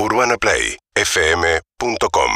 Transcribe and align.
UrbanaPlayFM.com 0.00 2.30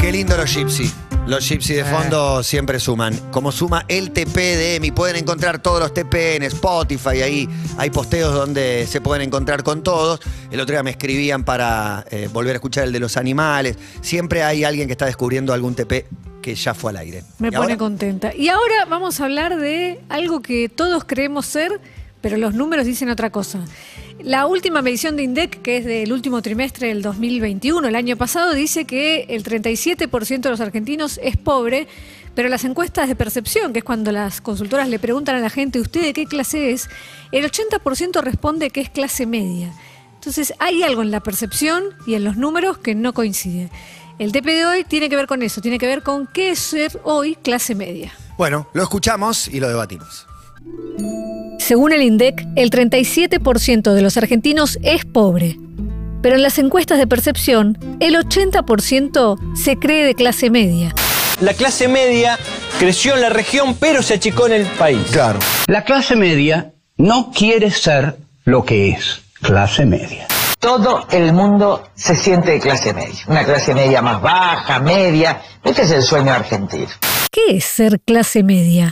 Qué 0.00 0.12
lindo 0.12 0.36
los 0.36 0.54
Gypsy. 0.54 0.88
Los 1.26 1.48
Gypsy 1.48 1.74
de 1.74 1.84
fondo 1.84 2.44
siempre 2.44 2.78
suman. 2.78 3.16
Como 3.32 3.50
suma 3.50 3.84
el 3.88 4.12
TP 4.12 4.36
de 4.36 4.76
EMI, 4.76 4.92
pueden 4.92 5.16
encontrar 5.16 5.60
todos 5.60 5.80
los 5.80 5.92
TP 5.92 6.36
en 6.36 6.44
Spotify. 6.44 7.22
Ahí 7.22 7.48
hay 7.76 7.90
posteos 7.90 8.32
donde 8.32 8.86
se 8.88 9.00
pueden 9.00 9.26
encontrar 9.26 9.64
con 9.64 9.82
todos. 9.82 10.20
El 10.52 10.60
otro 10.60 10.74
día 10.74 10.84
me 10.84 10.90
escribían 10.92 11.42
para 11.44 12.04
eh, 12.10 12.28
volver 12.32 12.52
a 12.52 12.58
escuchar 12.58 12.84
el 12.84 12.92
de 12.92 13.00
los 13.00 13.16
animales. 13.16 13.76
Siempre 14.00 14.44
hay 14.44 14.62
alguien 14.64 14.86
que 14.86 14.92
está 14.92 15.06
descubriendo 15.06 15.52
algún 15.52 15.74
TP 15.74 16.06
que 16.40 16.54
ya 16.54 16.72
fue 16.72 16.92
al 16.92 16.98
aire. 16.98 17.24
Me 17.40 17.48
Y 17.48 17.50
pone 17.50 17.64
ahora- 17.64 17.76
contenta. 17.76 18.32
Y 18.34 18.48
ahora 18.48 18.84
vamos 18.88 19.20
a 19.20 19.24
hablar 19.24 19.56
de 19.58 20.00
algo 20.08 20.40
que 20.40 20.68
todos 20.68 21.02
creemos 21.04 21.46
ser, 21.46 21.80
pero 22.20 22.36
los 22.36 22.54
números 22.54 22.86
dicen 22.86 23.10
otra 23.10 23.30
cosa. 23.30 23.64
La 24.20 24.46
última 24.46 24.82
medición 24.82 25.16
de 25.16 25.22
INDEC, 25.22 25.62
que 25.62 25.76
es 25.76 25.84
del 25.84 26.12
último 26.12 26.42
trimestre 26.42 26.88
del 26.88 27.02
2021, 27.02 27.86
el 27.86 27.94
año 27.94 28.16
pasado, 28.16 28.52
dice 28.52 28.84
que 28.84 29.26
el 29.28 29.44
37% 29.44 30.40
de 30.40 30.50
los 30.50 30.60
argentinos 30.60 31.20
es 31.22 31.36
pobre, 31.36 31.86
pero 32.34 32.48
las 32.48 32.64
encuestas 32.64 33.08
de 33.08 33.16
percepción, 33.16 33.72
que 33.72 33.80
es 33.80 33.84
cuando 33.84 34.10
las 34.12 34.40
consultoras 34.40 34.88
le 34.88 34.98
preguntan 34.98 35.36
a 35.36 35.40
la 35.40 35.50
gente, 35.50 35.80
¿usted 35.80 36.02
de 36.02 36.12
qué 36.12 36.26
clase 36.26 36.72
es? 36.72 36.88
El 37.32 37.44
80% 37.44 38.20
responde 38.22 38.70
que 38.70 38.80
es 38.80 38.90
clase 38.90 39.26
media. 39.26 39.72
Entonces 40.14 40.52
hay 40.58 40.82
algo 40.82 41.02
en 41.02 41.12
la 41.12 41.20
percepción 41.20 41.84
y 42.06 42.14
en 42.14 42.24
los 42.24 42.36
números 42.36 42.78
que 42.78 42.94
no 42.94 43.12
coincide. 43.12 43.70
El 44.18 44.32
TP 44.32 44.46
de 44.46 44.66
hoy 44.66 44.84
tiene 44.84 45.08
que 45.08 45.14
ver 45.14 45.28
con 45.28 45.42
eso, 45.42 45.60
tiene 45.60 45.78
que 45.78 45.86
ver 45.86 46.02
con 46.02 46.26
qué 46.26 46.50
es 46.50 46.58
ser 46.58 47.00
hoy 47.04 47.36
clase 47.36 47.76
media. 47.76 48.12
Bueno, 48.36 48.68
lo 48.72 48.82
escuchamos 48.82 49.46
y 49.46 49.60
lo 49.60 49.68
debatimos. 49.68 50.26
Según 51.68 51.92
el 51.92 52.00
INDEC, 52.00 52.46
el 52.56 52.70
37% 52.70 53.92
de 53.92 54.00
los 54.00 54.16
argentinos 54.16 54.78
es 54.82 55.04
pobre. 55.04 55.58
Pero 56.22 56.36
en 56.36 56.40
las 56.40 56.58
encuestas 56.58 56.96
de 56.96 57.06
percepción, 57.06 57.76
el 58.00 58.14
80% 58.14 59.36
se 59.54 59.76
cree 59.76 60.06
de 60.06 60.14
clase 60.14 60.48
media. 60.48 60.94
La 61.42 61.52
clase 61.52 61.86
media 61.86 62.38
creció 62.78 63.16
en 63.16 63.20
la 63.20 63.28
región, 63.28 63.76
pero 63.78 64.02
se 64.02 64.14
achicó 64.14 64.46
en 64.46 64.54
el 64.54 64.64
país. 64.64 65.08
Claro. 65.12 65.40
La 65.66 65.84
clase 65.84 66.16
media 66.16 66.72
no 66.96 67.32
quiere 67.32 67.70
ser 67.70 68.16
lo 68.46 68.64
que 68.64 68.88
es 68.88 69.20
clase 69.42 69.84
media. 69.84 70.26
Todo 70.58 71.06
el 71.10 71.34
mundo 71.34 71.86
se 71.94 72.16
siente 72.16 72.52
de 72.52 72.60
clase 72.60 72.94
media. 72.94 73.20
Una 73.26 73.44
clase 73.44 73.74
media 73.74 74.00
más 74.00 74.22
baja, 74.22 74.78
media. 74.80 75.42
Este 75.62 75.82
es 75.82 75.90
el 75.90 76.02
sueño 76.02 76.32
argentino. 76.32 76.88
¿Qué 77.30 77.58
es 77.58 77.64
ser 77.66 78.00
clase 78.00 78.42
media? 78.42 78.90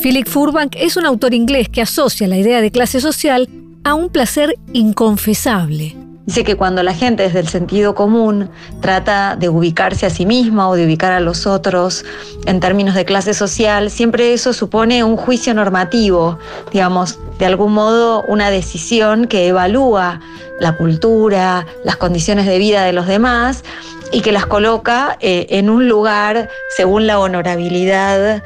Philip 0.00 0.26
Furbank 0.26 0.74
es 0.76 0.96
un 0.96 1.06
autor 1.06 1.34
inglés 1.34 1.68
que 1.68 1.82
asocia 1.82 2.26
la 2.26 2.36
idea 2.36 2.60
de 2.60 2.70
clase 2.70 3.00
social 3.00 3.48
a 3.84 3.94
un 3.94 4.10
placer 4.10 4.54
inconfesable. 4.72 5.96
Dice 6.26 6.44
que 6.44 6.56
cuando 6.56 6.82
la 6.82 6.94
gente 6.94 7.24
desde 7.24 7.40
el 7.40 7.48
sentido 7.48 7.94
común 7.94 8.48
trata 8.80 9.36
de 9.36 9.48
ubicarse 9.48 10.06
a 10.06 10.10
sí 10.10 10.24
misma 10.24 10.68
o 10.68 10.76
de 10.76 10.86
ubicar 10.86 11.12
a 11.12 11.20
los 11.20 11.46
otros 11.46 12.04
en 12.46 12.60
términos 12.60 12.94
de 12.94 13.04
clase 13.04 13.34
social, 13.34 13.90
siempre 13.90 14.32
eso 14.32 14.52
supone 14.52 15.02
un 15.02 15.16
juicio 15.16 15.52
normativo, 15.52 16.38
digamos, 16.72 17.18
de 17.38 17.46
algún 17.46 17.72
modo 17.72 18.22
una 18.28 18.50
decisión 18.50 19.26
que 19.26 19.48
evalúa 19.48 20.20
la 20.60 20.76
cultura, 20.76 21.66
las 21.84 21.96
condiciones 21.96 22.46
de 22.46 22.58
vida 22.58 22.84
de 22.84 22.92
los 22.92 23.08
demás 23.08 23.64
y 24.12 24.20
que 24.20 24.30
las 24.30 24.46
coloca 24.46 25.16
eh, 25.20 25.46
en 25.50 25.70
un 25.70 25.88
lugar 25.88 26.48
según 26.76 27.08
la 27.08 27.18
honorabilidad 27.18 28.42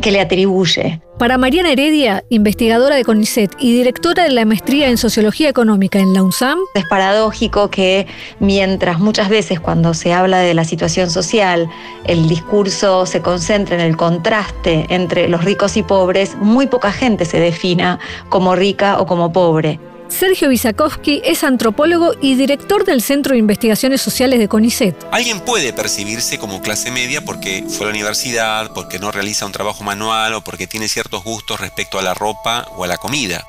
que 0.00 0.10
le 0.10 0.20
atribuye. 0.20 1.00
Para 1.18 1.38
Mariana 1.38 1.70
Heredia, 1.70 2.24
investigadora 2.30 2.96
de 2.96 3.04
CONICET 3.04 3.52
y 3.60 3.76
directora 3.76 4.24
de 4.24 4.30
la 4.30 4.44
maestría 4.44 4.88
en 4.88 4.98
Sociología 4.98 5.48
Económica 5.48 5.98
en 6.00 6.14
la 6.14 6.22
UNSAM, 6.22 6.58
Es 6.74 6.84
paradójico 6.86 7.70
que 7.70 8.06
mientras 8.40 8.98
muchas 8.98 9.28
veces 9.28 9.60
cuando 9.60 9.94
se 9.94 10.12
habla 10.12 10.38
de 10.38 10.54
la 10.54 10.64
situación 10.64 11.10
social 11.10 11.68
el 12.06 12.28
discurso 12.28 13.06
se 13.06 13.20
concentra 13.20 13.76
en 13.76 13.82
el 13.82 13.96
contraste 13.96 14.86
entre 14.88 15.28
los 15.28 15.44
ricos 15.44 15.76
y 15.76 15.82
pobres, 15.82 16.36
muy 16.36 16.66
poca 16.66 16.90
gente 16.90 17.24
se 17.24 17.38
defina 17.38 18.00
como 18.28 18.56
rica 18.56 18.98
o 18.98 19.06
como 19.06 19.32
pobre. 19.32 19.78
Sergio 20.12 20.50
Bisakowski 20.50 21.22
es 21.24 21.42
antropólogo 21.42 22.12
y 22.20 22.34
director 22.34 22.84
del 22.84 23.02
Centro 23.02 23.32
de 23.32 23.38
Investigaciones 23.38 24.02
Sociales 24.02 24.38
de 24.38 24.46
CONICET. 24.46 24.94
Alguien 25.10 25.40
puede 25.40 25.72
percibirse 25.72 26.38
como 26.38 26.60
clase 26.60 26.90
media 26.90 27.24
porque 27.24 27.64
fue 27.66 27.86
a 27.86 27.88
la 27.88 27.90
universidad, 27.90 28.72
porque 28.74 28.98
no 28.98 29.10
realiza 29.10 29.46
un 29.46 29.52
trabajo 29.52 29.82
manual 29.84 30.34
o 30.34 30.44
porque 30.44 30.66
tiene 30.66 30.88
ciertos 30.88 31.24
gustos 31.24 31.60
respecto 31.60 31.98
a 31.98 32.02
la 32.02 32.14
ropa 32.14 32.68
o 32.76 32.84
a 32.84 32.86
la 32.86 32.98
comida, 32.98 33.46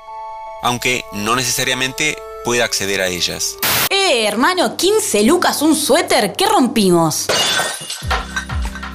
aunque 0.63 1.03
no 1.11 1.35
necesariamente 1.35 2.17
pueda 2.45 2.63
acceder 2.63 3.01
a 3.01 3.07
ellas. 3.07 3.57
Eh, 3.89 4.25
hermano, 4.25 4.77
15 4.77 5.23
lucas 5.23 5.61
un 5.61 5.75
suéter, 5.75 6.33
¿qué 6.33 6.47
rompimos? 6.47 7.27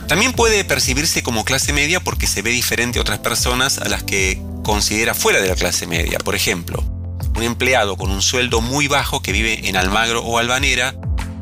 También 0.08 0.32
puede 0.32 0.64
percibirse 0.64 1.22
como 1.22 1.44
clase 1.44 1.74
media 1.74 2.00
porque 2.00 2.26
se 2.26 2.40
ve 2.40 2.50
diferente 2.50 2.98
a 2.98 3.02
otras 3.02 3.18
personas 3.18 3.78
a 3.78 3.88
las 3.88 4.02
que 4.02 4.42
considera 4.64 5.14
fuera 5.14 5.40
de 5.40 5.48
la 5.48 5.54
clase 5.54 5.86
media. 5.86 6.18
Por 6.18 6.34
ejemplo, 6.34 6.82
un 7.38 7.44
empleado 7.44 7.96
con 7.96 8.10
un 8.10 8.20
sueldo 8.20 8.60
muy 8.60 8.88
bajo 8.88 9.22
que 9.22 9.30
vive 9.30 9.68
en 9.68 9.76
Almagro 9.76 10.24
o 10.24 10.38
Albanera 10.38 10.94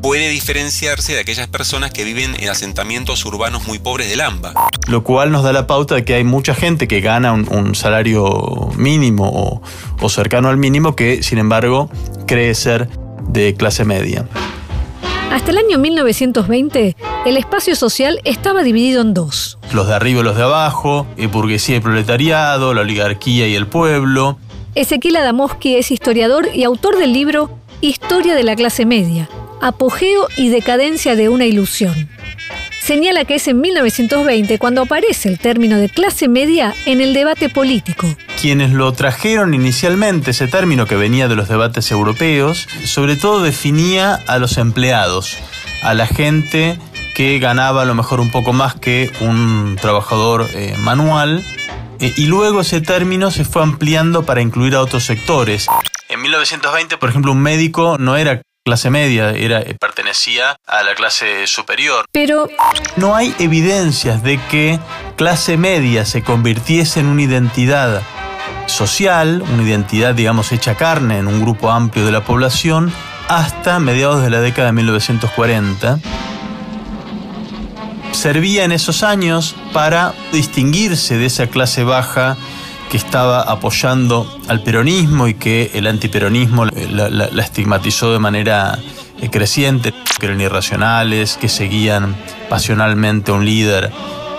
puede 0.03 0.29
diferenciarse 0.29 1.13
de 1.13 1.21
aquellas 1.21 1.47
personas 1.47 1.89
que 1.89 2.03
viven 2.03 2.35
en 2.39 2.49
asentamientos 2.49 3.25
urbanos 3.25 3.67
muy 3.67 3.79
pobres 3.79 4.07
del 4.07 4.21
AMBA. 4.21 4.53
Lo 4.87 5.03
cual 5.03 5.31
nos 5.31 5.43
da 5.43 5.53
la 5.53 5.65
pauta 5.65 5.95
de 5.95 6.05
que 6.05 6.13
hay 6.13 6.23
mucha 6.23 6.53
gente 6.53 6.87
que 6.87 7.01
gana 7.01 7.33
un, 7.33 7.51
un 7.51 7.73
salario 7.73 8.69
mínimo 8.77 9.27
o, 9.27 9.63
o 9.99 10.09
cercano 10.09 10.49
al 10.49 10.57
mínimo 10.57 10.95
que, 10.95 11.23
sin 11.23 11.39
embargo, 11.39 11.89
cree 12.27 12.53
ser 12.53 12.89
de 13.27 13.55
clase 13.55 13.83
media. 13.83 14.27
Hasta 15.31 15.49
el 15.49 15.57
año 15.57 15.79
1920, 15.79 16.95
el 17.25 17.37
espacio 17.37 17.75
social 17.75 18.21
estaba 18.23 18.61
dividido 18.61 19.01
en 19.01 19.15
dos. 19.15 19.57
Los 19.73 19.87
de 19.87 19.95
arriba 19.95 20.21
y 20.21 20.23
los 20.23 20.37
de 20.37 20.43
abajo, 20.43 21.07
eh, 21.17 21.25
burguesía 21.25 21.77
y 21.77 21.79
proletariado, 21.79 22.75
la 22.75 22.81
oligarquía 22.81 23.47
y 23.47 23.55
el 23.55 23.65
pueblo. 23.65 24.37
Ezequiel 24.77 25.15
Adamowski 25.15 25.75
es 25.75 25.89
historiador 25.89 26.49
y 26.53 26.63
autor 26.63 26.99
del 26.99 27.11
libro 27.11 27.49
Historia 27.81 28.35
de 28.35 28.43
la 28.43 28.55
clase 28.55 28.85
media, 28.85 29.27
apogeo 29.59 30.27
y 30.37 30.49
decadencia 30.49 31.15
de 31.15 31.29
una 31.29 31.45
ilusión. 31.45 32.07
Señala 32.79 33.25
que 33.25 33.35
es 33.35 33.47
en 33.47 33.59
1920 33.59 34.59
cuando 34.59 34.83
aparece 34.83 35.29
el 35.29 35.39
término 35.39 35.77
de 35.77 35.89
clase 35.89 36.27
media 36.27 36.75
en 36.85 37.01
el 37.01 37.15
debate 37.15 37.49
político. 37.49 38.05
Quienes 38.39 38.71
lo 38.71 38.93
trajeron 38.93 39.55
inicialmente, 39.55 40.29
ese 40.29 40.47
término 40.47 40.85
que 40.85 40.95
venía 40.95 41.27
de 41.27 41.35
los 41.35 41.49
debates 41.49 41.89
europeos, 41.89 42.67
sobre 42.85 43.15
todo 43.15 43.41
definía 43.41 44.13
a 44.27 44.37
los 44.37 44.59
empleados, 44.59 45.39
a 45.81 45.95
la 45.95 46.05
gente 46.05 46.77
que 47.15 47.39
ganaba 47.39 47.81
a 47.81 47.85
lo 47.85 47.95
mejor 47.95 48.19
un 48.19 48.29
poco 48.29 48.53
más 48.53 48.75
que 48.75 49.11
un 49.21 49.75
trabajador 49.81 50.47
eh, 50.53 50.75
manual, 50.77 51.43
y 51.99 52.25
luego 52.25 52.61
ese 52.61 52.81
término 52.81 53.31
se 53.31 53.45
fue 53.45 53.63
ampliando 53.63 54.23
para 54.23 54.41
incluir 54.41 54.75
a 54.75 54.81
otros 54.81 55.03
sectores. 55.03 55.67
En 56.09 56.21
1920, 56.21 56.97
por 56.97 57.09
ejemplo, 57.09 57.31
un 57.31 57.41
médico 57.41 57.97
no 57.99 58.15
era 58.15 58.41
clase 58.67 58.89
media, 58.89 59.31
era, 59.31 59.61
eh, 59.61 59.77
pertenecía 59.79 60.57
a 60.67 60.83
la 60.83 60.93
clase 60.93 61.47
superior. 61.47 62.05
Pero 62.11 62.49
No 62.97 63.15
hay 63.15 63.33
evidencias 63.39 64.23
de 64.23 64.41
que 64.49 64.77
clase 65.15 65.55
media 65.55 66.05
se 66.05 66.21
convirtiese 66.21 66.99
en 66.99 67.05
una 67.05 67.21
identidad 67.21 68.01
social, 68.65 69.41
una 69.53 69.63
identidad, 69.63 70.13
digamos, 70.15 70.51
hecha 70.51 70.75
carne 70.75 71.17
en 71.17 71.27
un 71.27 71.41
grupo 71.41 71.71
amplio 71.71 72.05
de 72.05 72.11
la 72.11 72.25
población, 72.25 72.91
hasta 73.29 73.79
mediados 73.79 74.21
de 74.21 74.29
la 74.29 74.41
década 74.41 74.67
de 74.67 74.73
1940. 74.73 75.99
Servía 78.11 78.63
en 78.63 78.71
esos 78.71 79.03
años 79.03 79.55
para 79.73 80.13
distinguirse 80.33 81.17
de 81.17 81.25
esa 81.27 81.47
clase 81.47 81.83
baja 81.83 82.35
que 82.89 82.97
estaba 82.97 83.41
apoyando 83.41 84.27
al 84.47 84.63
peronismo 84.63 85.27
y 85.27 85.33
que 85.35 85.71
el 85.73 85.87
antiperonismo 85.87 86.65
la, 86.65 87.09
la- 87.09 87.29
la 87.31 87.43
estigmatizó 87.43 88.11
de 88.13 88.19
manera 88.19 88.79
eh, 89.21 89.29
creciente, 89.29 89.93
que 90.19 90.25
eran 90.25 90.41
irracionales, 90.41 91.37
que 91.37 91.49
seguían 91.49 92.15
pasionalmente 92.49 93.31
a 93.31 93.35
un 93.35 93.45
líder, 93.45 93.91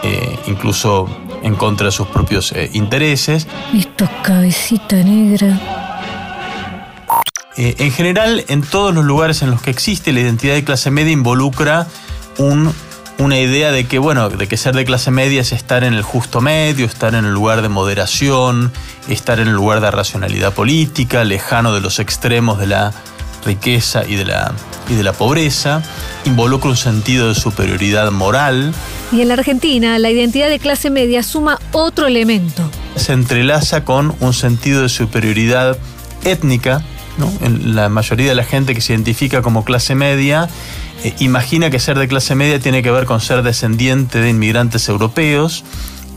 eh, 0.03 0.38
incluso 0.47 1.09
en 1.43 1.55
contra 1.55 1.87
de 1.87 1.93
sus 1.93 2.09
propios 2.09 2.53
eh, 2.53 2.71
intereses. 2.73 3.47
Esto 3.75 4.09
cabecita 4.23 4.97
negra. 4.97 5.59
En 7.56 7.91
general, 7.91 8.44
en 8.49 8.62
todos 8.62 8.94
los 8.94 9.05
lugares 9.05 9.43
en 9.43 9.50
los 9.50 9.61
que 9.61 9.71
existe 9.71 10.12
la 10.12 10.21
identidad 10.21 10.55
de 10.55 10.62
clase 10.62 10.93
media 10.93 11.11
involucra 11.12 11.88
un- 12.38 12.73
una 13.19 13.38
idea 13.38 13.73
de 13.73 13.87
que, 13.87 13.99
bueno, 13.99 14.29
de 14.29 14.47
que 14.47 14.56
ser 14.56 14.75
de 14.75 14.85
clase 14.85 15.11
media 15.11 15.41
es 15.41 15.53
estar 15.53 15.82
en 15.85 15.93
el 15.94 16.03
justo 16.03 16.41
medio, 16.41 16.87
estar 16.87 17.15
en 17.15 17.25
el 17.25 17.32
lugar 17.32 17.62
de 17.62 17.69
moderación, 17.69 18.73
estar 19.09 19.41
en 19.41 19.49
el 19.49 19.55
lugar 19.55 19.81
de 19.81 19.91
racionalidad 19.91 20.53
política, 20.53 21.25
lejano 21.25 21.75
de 21.75 21.81
los 21.81 21.99
extremos 21.99 22.59
de 22.59 22.69
la 22.69 22.93
riqueza 23.44 24.05
y 24.06 24.15
de 24.15 24.25
la, 24.25 24.53
y 24.88 24.94
de 24.94 25.03
la 25.03 25.12
pobreza, 25.12 25.82
involucra 26.25 26.70
un 26.70 26.76
sentido 26.76 27.29
de 27.29 27.35
superioridad 27.35 28.11
moral, 28.11 28.73
Y 29.11 29.23
en 29.23 29.29
la 29.29 29.35
Argentina, 29.35 29.99
la 29.99 30.11
identidad 30.11 30.49
de 30.49 30.59
clase 30.59 30.91
media 30.91 31.23
suma 31.23 31.59
otro 31.73 32.06
elemento. 32.06 32.71
se 32.97 33.14
entrelaza 33.14 33.85
con 33.85 34.14
un 34.21 34.35
sentido 34.35 34.82
de 34.82 34.88
superioridad 34.88 35.79
étnica. 36.25 36.82
¿no? 37.17 37.32
En 37.41 37.75
la 37.75 37.88
mayoría 37.88 38.29
de 38.29 38.37
la 38.37 38.44
gente 38.44 38.75
que 38.75 38.81
se 38.81 38.93
identifica 38.93 39.43
como 39.43 39.64
clase 39.64 39.97
media 39.97 40.49
eh, 41.05 41.15
imagina 41.21 41.71
que 41.71 41.79
ser 41.79 41.99
de 41.99 42.09
clase 42.09 42.35
media 42.35 42.59
tiene 42.59 42.83
que 42.83 42.91
ver 42.91 43.05
con 43.05 43.21
ser 43.21 43.43
descendiente 43.43 44.21
de 44.21 44.31
inmigrantes 44.31 44.89
europeos 44.89 45.65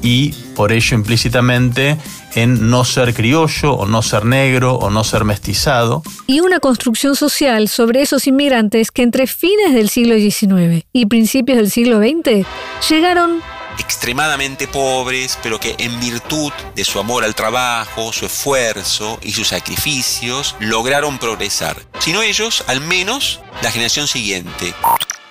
y 0.01 0.33
por 0.55 0.71
ello 0.71 0.95
implícitamente 0.95 1.97
en 2.33 2.69
no 2.69 2.85
ser 2.85 3.13
criollo 3.13 3.73
o 3.73 3.85
no 3.85 4.01
ser 4.01 4.25
negro 4.25 4.75
o 4.75 4.89
no 4.89 5.03
ser 5.03 5.25
mestizado. 5.25 6.01
Y 6.27 6.39
una 6.39 6.59
construcción 6.59 7.15
social 7.15 7.67
sobre 7.67 8.01
esos 8.01 8.25
inmigrantes 8.27 8.91
que 8.91 9.03
entre 9.03 9.27
fines 9.27 9.73
del 9.73 9.89
siglo 9.89 10.15
XIX 10.15 10.85
y 10.93 11.05
principios 11.05 11.57
del 11.57 11.69
siglo 11.69 11.99
XX 11.99 12.47
llegaron 12.89 13.41
extremadamente 13.79 14.67
pobres, 14.67 15.37
pero 15.43 15.59
que 15.59 15.75
en 15.77 15.99
virtud 15.99 16.51
de 16.75 16.83
su 16.83 16.99
amor 16.99 17.23
al 17.23 17.35
trabajo, 17.35 18.13
su 18.13 18.25
esfuerzo 18.25 19.19
y 19.21 19.31
sus 19.31 19.49
sacrificios 19.49 20.55
lograron 20.59 21.17
progresar. 21.19 21.77
Sino 21.99 22.21
ellos, 22.21 22.63
al 22.67 22.81
menos 22.81 23.41
la 23.61 23.71
generación 23.71 24.07
siguiente. 24.07 24.73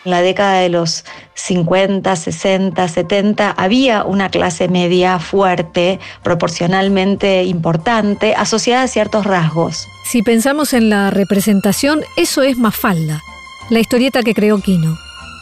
En 0.05 0.13
la 0.13 0.23
década 0.23 0.61
de 0.61 0.71
los 0.71 1.05
50, 1.35 2.17
60, 2.17 2.89
70 2.89 3.51
había 3.51 4.05
una 4.05 4.31
clase 4.31 4.69
media 4.69 5.19
fuerte, 5.19 6.01
proporcionalmente 6.23 7.45
importante, 7.45 8.35
asociada 8.35 8.85
a 8.85 8.89
ciertos 8.89 9.27
rasgos. 9.27 9.87
Si 10.07 10.23
pensamos 10.23 10.73
en 10.73 10.89
la 10.89 11.11
representación, 11.11 12.03
eso 12.17 12.43
es 12.43 12.57
Mafalda, 12.57 13.21
la 13.69 13.81
historieta 13.81 14.23
que 14.23 14.35
creó 14.35 14.61
Quino. 14.61 14.97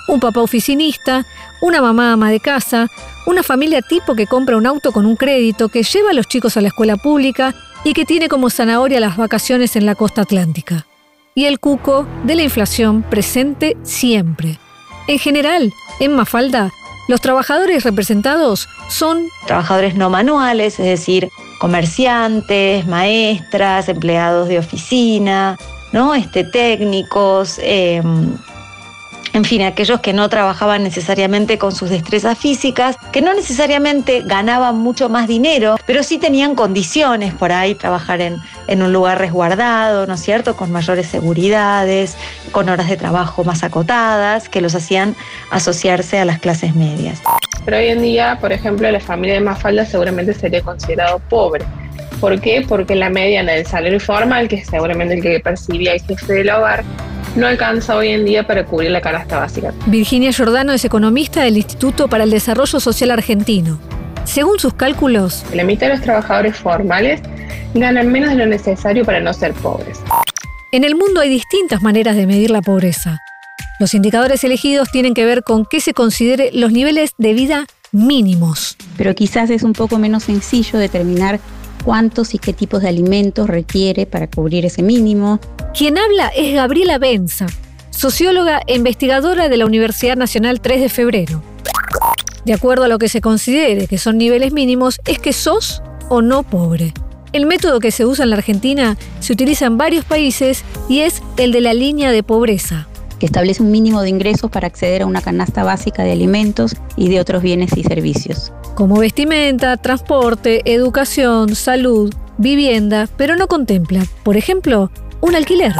Un 0.08 0.18
papá 0.18 0.40
oficinista, 0.40 1.24
una 1.60 1.80
mamá 1.80 2.12
ama 2.12 2.30
de 2.30 2.40
casa, 2.40 2.88
una 3.26 3.42
familia 3.42 3.82
tipo 3.82 4.16
que 4.16 4.26
compra 4.26 4.56
un 4.56 4.66
auto 4.66 4.90
con 4.90 5.06
un 5.06 5.14
crédito, 5.14 5.68
que 5.68 5.84
lleva 5.84 6.10
a 6.10 6.14
los 6.14 6.26
chicos 6.26 6.56
a 6.56 6.60
la 6.60 6.68
escuela 6.68 6.96
pública 6.96 7.54
y 7.84 7.92
que 7.92 8.04
tiene 8.04 8.28
como 8.28 8.50
zanahoria 8.50 9.00
las 9.00 9.16
vacaciones 9.16 9.76
en 9.76 9.86
la 9.86 9.94
costa 9.94 10.22
atlántica. 10.22 10.86
Y 11.34 11.44
el 11.44 11.60
cuco 11.60 12.06
de 12.24 12.34
la 12.34 12.42
inflación 12.42 13.02
presente 13.02 13.76
siempre. 13.84 14.58
En 15.06 15.18
general, 15.18 15.72
en 16.00 16.16
Mafalda, 16.16 16.72
los 17.08 17.20
trabajadores 17.20 17.84
representados 17.84 18.68
son 18.88 19.28
trabajadores 19.46 19.94
no 19.94 20.10
manuales, 20.10 20.78
es 20.80 20.86
decir, 20.86 21.30
comerciantes, 21.58 22.86
maestras, 22.86 23.88
empleados 23.88 24.48
de 24.48 24.58
oficina, 24.58 25.56
¿no? 25.92 26.14
Este, 26.14 26.44
técnicos, 26.44 27.58
em, 27.62 28.36
en 29.38 29.44
fin, 29.44 29.62
aquellos 29.62 30.00
que 30.00 30.12
no 30.12 30.28
trabajaban 30.28 30.82
necesariamente 30.82 31.58
con 31.58 31.72
sus 31.72 31.90
destrezas 31.90 32.36
físicas, 32.36 32.96
que 33.12 33.22
no 33.22 33.32
necesariamente 33.34 34.22
ganaban 34.24 34.76
mucho 34.76 35.08
más 35.08 35.28
dinero, 35.28 35.76
pero 35.86 36.02
sí 36.02 36.18
tenían 36.18 36.56
condiciones 36.56 37.32
por 37.34 37.52
ahí, 37.52 37.76
trabajar 37.76 38.20
en, 38.20 38.42
un 38.82 38.92
lugar 38.92 39.18
resguardado, 39.18 40.08
¿no 40.08 40.14
es 40.14 40.20
cierto?, 40.20 40.56
con 40.56 40.72
mayores 40.72 41.06
seguridades, 41.06 42.16
con 42.50 42.68
horas 42.68 42.88
de 42.88 42.96
trabajo 42.96 43.44
más 43.44 43.62
acotadas, 43.62 44.48
que 44.48 44.60
los 44.60 44.74
hacían 44.74 45.14
asociarse 45.50 46.18
a 46.18 46.24
las 46.24 46.40
clases 46.40 46.74
medias. 46.74 47.22
Pero 47.64 47.76
hoy 47.76 47.86
en 47.86 48.02
día, 48.02 48.38
por 48.40 48.52
ejemplo, 48.52 48.90
la 48.90 49.00
familia 49.00 49.34
de 49.34 49.40
Mafalda 49.40 49.86
seguramente 49.86 50.34
sería 50.34 50.62
considerado 50.62 51.20
pobre. 51.30 51.64
¿Por 52.20 52.40
qué? 52.40 52.64
Porque 52.68 52.96
la 52.96 53.08
mediana 53.08 53.52
del 53.52 53.66
salario 53.66 54.00
formal, 54.00 54.48
que 54.48 54.56
es 54.56 54.66
seguramente 54.66 55.14
el 55.14 55.22
que 55.22 55.38
percibía 55.38 55.92
el 55.92 56.02
jefe 56.02 56.32
del 56.32 56.50
hogar, 56.50 56.82
no 57.38 57.46
alcanza 57.46 57.96
hoy 57.96 58.08
en 58.08 58.24
día 58.24 58.46
para 58.46 58.66
cubrir 58.66 58.90
la 58.90 59.00
canasta 59.00 59.38
básica. 59.38 59.72
Virginia 59.86 60.32
Giordano 60.32 60.72
es 60.72 60.84
economista 60.84 61.42
del 61.42 61.56
Instituto 61.56 62.08
para 62.08 62.24
el 62.24 62.30
Desarrollo 62.30 62.80
Social 62.80 63.12
Argentino. 63.12 63.78
Según 64.24 64.58
sus 64.58 64.74
cálculos, 64.74 65.44
la 65.54 65.64
mitad 65.64 65.86
de 65.86 65.94
los 65.94 66.02
trabajadores 66.02 66.56
formales 66.56 67.20
ganan 67.74 68.10
menos 68.10 68.30
de 68.30 68.36
lo 68.36 68.46
necesario 68.46 69.04
para 69.04 69.20
no 69.20 69.32
ser 69.32 69.52
pobres. 69.54 70.00
En 70.72 70.84
el 70.84 70.96
mundo 70.96 71.20
hay 71.20 71.30
distintas 71.30 71.80
maneras 71.80 72.16
de 72.16 72.26
medir 72.26 72.50
la 72.50 72.60
pobreza. 72.60 73.18
Los 73.78 73.94
indicadores 73.94 74.42
elegidos 74.42 74.90
tienen 74.90 75.14
que 75.14 75.24
ver 75.24 75.44
con 75.44 75.64
qué 75.64 75.80
se 75.80 75.94
considere 75.94 76.50
los 76.52 76.72
niveles 76.72 77.12
de 77.16 77.32
vida 77.32 77.66
mínimos. 77.92 78.76
Pero 78.96 79.14
quizás 79.14 79.48
es 79.50 79.62
un 79.62 79.72
poco 79.72 79.98
menos 79.98 80.24
sencillo 80.24 80.78
determinar 80.78 81.38
cuántos 81.84 82.34
y 82.34 82.38
qué 82.38 82.52
tipos 82.52 82.82
de 82.82 82.88
alimentos 82.88 83.48
requiere 83.48 84.04
para 84.04 84.26
cubrir 84.26 84.66
ese 84.66 84.82
mínimo. 84.82 85.40
Quien 85.74 85.98
habla 85.98 86.28
es 86.28 86.54
Gabriela 86.54 86.98
Benza, 86.98 87.46
socióloga 87.90 88.60
e 88.66 88.76
investigadora 88.76 89.48
de 89.48 89.56
la 89.56 89.66
Universidad 89.66 90.16
Nacional 90.16 90.60
3 90.60 90.80
de 90.80 90.88
Febrero. 90.88 91.42
De 92.44 92.54
acuerdo 92.54 92.84
a 92.84 92.88
lo 92.88 92.98
que 92.98 93.08
se 93.08 93.20
considere 93.20 93.86
que 93.86 93.98
son 93.98 94.18
niveles 94.18 94.52
mínimos, 94.52 94.98
es 95.06 95.18
que 95.18 95.32
sos 95.32 95.82
o 96.08 96.22
no 96.22 96.42
pobre. 96.42 96.94
El 97.32 97.46
método 97.46 97.80
que 97.80 97.90
se 97.90 98.06
usa 98.06 98.24
en 98.24 98.30
la 98.30 98.36
Argentina 98.36 98.96
se 99.20 99.34
utiliza 99.34 99.66
en 99.66 99.76
varios 99.76 100.04
países 100.04 100.64
y 100.88 101.00
es 101.00 101.22
el 101.36 101.52
de 101.52 101.60
la 101.60 101.74
línea 101.74 102.10
de 102.10 102.22
pobreza 102.22 102.88
que 103.18 103.26
establece 103.26 103.62
un 103.62 103.70
mínimo 103.70 104.00
de 104.02 104.10
ingresos 104.10 104.50
para 104.50 104.68
acceder 104.68 105.02
a 105.02 105.06
una 105.06 105.20
canasta 105.20 105.64
básica 105.64 106.04
de 106.04 106.12
alimentos 106.12 106.76
y 106.96 107.08
de 107.08 107.20
otros 107.20 107.42
bienes 107.42 107.76
y 107.76 107.82
servicios. 107.82 108.52
Como 108.74 108.96
vestimenta, 108.98 109.76
transporte, 109.76 110.62
educación, 110.72 111.56
salud, 111.56 112.14
vivienda, 112.38 113.08
pero 113.16 113.34
no 113.34 113.48
contempla, 113.48 114.04
por 114.22 114.36
ejemplo, 114.36 114.90
un 115.20 115.34
alquiler. 115.34 115.72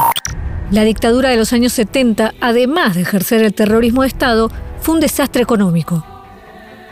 La 0.71 0.83
dictadura 0.83 1.29
de 1.29 1.37
los 1.37 1.53
años 1.53 1.73
70, 1.73 2.33
además 2.41 2.95
de 2.95 3.01
ejercer 3.01 3.43
el 3.43 3.53
terrorismo 3.53 4.01
de 4.01 4.09
Estado, 4.09 4.51
fue 4.81 4.95
un 4.95 5.01
desastre 5.01 5.41
económico. 5.41 6.05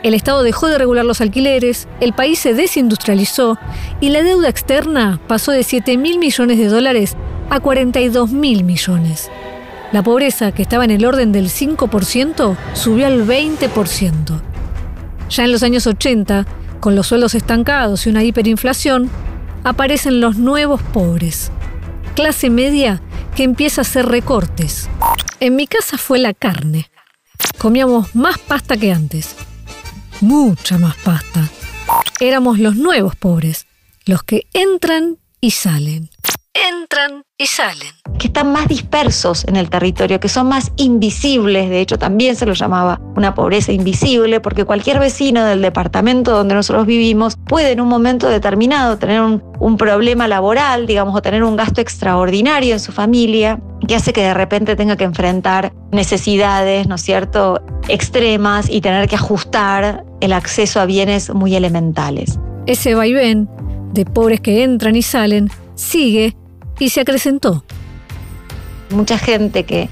El 0.02 0.14
Estado 0.14 0.42
dejó 0.42 0.68
de 0.68 0.78
regular 0.78 1.04
los 1.04 1.20
alquileres, 1.20 1.88
el 2.00 2.12
país 2.12 2.38
se 2.38 2.54
desindustrializó 2.54 3.58
y 4.00 4.10
la 4.10 4.22
deuda 4.22 4.48
externa 4.48 5.20
pasó 5.26 5.52
de 5.52 5.64
7 5.64 5.96
mil 5.96 6.18
millones 6.18 6.58
de 6.58 6.66
dólares 6.66 7.16
a 7.50 7.60
42 7.60 8.30
mil 8.30 8.64
millones. 8.64 9.30
La 9.90 10.02
pobreza, 10.02 10.52
que 10.52 10.62
estaba 10.62 10.84
en 10.84 10.90
el 10.90 11.04
orden 11.04 11.32
del 11.32 11.48
5%, 11.48 12.56
subió 12.74 13.06
al 13.06 13.26
20%. 13.26 14.40
Ya 15.30 15.44
en 15.44 15.52
los 15.52 15.62
años 15.62 15.86
80, 15.86 16.46
con 16.80 16.94
los 16.94 17.08
sueldos 17.08 17.34
estancados 17.34 18.06
y 18.06 18.10
una 18.10 18.22
hiperinflación, 18.22 19.10
aparecen 19.64 20.20
los 20.20 20.36
nuevos 20.36 20.80
pobres. 20.82 21.50
Clase 22.18 22.50
media 22.50 23.00
que 23.36 23.44
empieza 23.44 23.80
a 23.80 23.82
hacer 23.82 24.06
recortes. 24.06 24.88
En 25.38 25.54
mi 25.54 25.68
casa 25.68 25.96
fue 25.98 26.18
la 26.18 26.34
carne. 26.34 26.90
Comíamos 27.58 28.12
más 28.16 28.38
pasta 28.38 28.76
que 28.76 28.90
antes. 28.90 29.36
Mucha 30.20 30.78
más 30.78 30.96
pasta. 30.96 31.48
Éramos 32.18 32.58
los 32.58 32.74
nuevos 32.74 33.14
pobres, 33.14 33.68
los 34.04 34.24
que 34.24 34.48
entran 34.52 35.18
y 35.40 35.52
salen 35.52 36.10
entran 36.68 37.22
y 37.36 37.46
salen. 37.46 37.92
Que 38.18 38.28
están 38.28 38.52
más 38.52 38.66
dispersos 38.66 39.44
en 39.46 39.56
el 39.56 39.70
territorio, 39.70 40.18
que 40.18 40.28
son 40.28 40.48
más 40.48 40.72
invisibles, 40.76 41.70
de 41.70 41.80
hecho 41.80 41.98
también 41.98 42.34
se 42.34 42.46
lo 42.46 42.52
llamaba 42.52 43.00
una 43.16 43.34
pobreza 43.34 43.70
invisible, 43.70 44.40
porque 44.40 44.64
cualquier 44.64 44.98
vecino 44.98 45.44
del 45.44 45.62
departamento 45.62 46.32
donde 46.32 46.54
nosotros 46.54 46.86
vivimos 46.86 47.36
puede 47.46 47.72
en 47.72 47.80
un 47.80 47.88
momento 47.88 48.28
determinado 48.28 48.98
tener 48.98 49.20
un, 49.20 49.42
un 49.60 49.76
problema 49.76 50.26
laboral, 50.26 50.86
digamos, 50.86 51.14
o 51.14 51.22
tener 51.22 51.44
un 51.44 51.56
gasto 51.56 51.80
extraordinario 51.80 52.72
en 52.72 52.80
su 52.80 52.90
familia, 52.90 53.60
que 53.86 53.94
hace 53.94 54.12
que 54.12 54.22
de 54.22 54.34
repente 54.34 54.74
tenga 54.74 54.96
que 54.96 55.04
enfrentar 55.04 55.72
necesidades, 55.92 56.88
¿no 56.88 56.96
es 56.96 57.02
cierto?, 57.02 57.62
extremas 57.86 58.68
y 58.68 58.80
tener 58.80 59.08
que 59.08 59.14
ajustar 59.14 60.04
el 60.20 60.32
acceso 60.32 60.80
a 60.80 60.86
bienes 60.86 61.32
muy 61.32 61.54
elementales. 61.54 62.38
Ese 62.66 62.94
vaivén 62.94 63.48
de 63.92 64.04
pobres 64.04 64.40
que 64.40 64.64
entran 64.64 64.96
y 64.96 65.02
salen 65.02 65.50
sigue 65.74 66.36
y 66.78 66.90
se 66.90 67.00
acrecentó. 67.00 67.64
Mucha 68.90 69.18
gente 69.18 69.64
que 69.64 69.88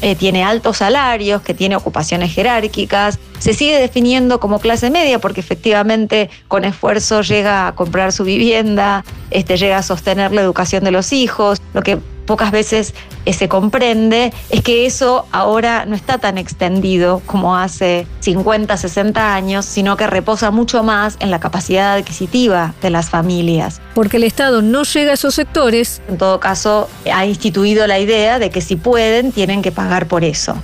eh, 0.00 0.14
tiene 0.14 0.44
altos 0.44 0.76
salarios, 0.78 1.42
que 1.42 1.54
tiene 1.54 1.74
ocupaciones 1.74 2.32
jerárquicas, 2.32 3.18
se 3.38 3.52
sigue 3.52 3.78
definiendo 3.78 4.38
como 4.38 4.60
clase 4.60 4.90
media 4.90 5.18
porque 5.18 5.40
efectivamente 5.40 6.30
con 6.46 6.64
esfuerzo 6.64 7.22
llega 7.22 7.66
a 7.66 7.74
comprar 7.74 8.12
su 8.12 8.24
vivienda, 8.24 9.04
este, 9.30 9.56
llega 9.56 9.78
a 9.78 9.82
sostener 9.82 10.32
la 10.32 10.40
educación 10.40 10.84
de 10.84 10.92
los 10.92 11.12
hijos, 11.12 11.60
lo 11.74 11.82
que 11.82 11.98
pocas 12.28 12.52
veces 12.52 12.92
eh, 13.24 13.32
se 13.32 13.48
comprende 13.48 14.34
es 14.50 14.62
que 14.62 14.84
eso 14.84 15.26
ahora 15.32 15.86
no 15.86 15.96
está 15.96 16.18
tan 16.18 16.36
extendido 16.36 17.22
como 17.24 17.56
hace 17.56 18.06
50, 18.20 18.76
60 18.76 19.34
años, 19.34 19.64
sino 19.64 19.96
que 19.96 20.06
reposa 20.06 20.50
mucho 20.50 20.82
más 20.82 21.16
en 21.20 21.30
la 21.30 21.40
capacidad 21.40 21.94
adquisitiva 21.94 22.74
de 22.82 22.90
las 22.90 23.08
familias. 23.08 23.80
Porque 23.94 24.18
el 24.18 24.24
Estado 24.24 24.60
no 24.60 24.82
llega 24.82 25.12
a 25.12 25.14
esos 25.14 25.34
sectores. 25.34 26.02
En 26.06 26.18
todo 26.18 26.38
caso, 26.38 26.90
ha 27.10 27.24
instituido 27.24 27.86
la 27.86 27.98
idea 27.98 28.38
de 28.38 28.50
que 28.50 28.60
si 28.60 28.76
pueden, 28.76 29.32
tienen 29.32 29.62
que 29.62 29.72
pagar 29.72 30.06
por 30.06 30.22
eso. 30.22 30.54